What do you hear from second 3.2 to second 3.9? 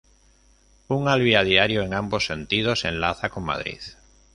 con Madrid.